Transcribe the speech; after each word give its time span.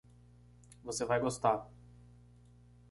Você 0.83 1.05
vai 1.05 1.19
gostar 1.19 1.69